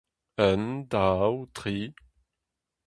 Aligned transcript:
Un, 0.45 0.61
daou, 0.93 1.37
tri. 1.59 1.77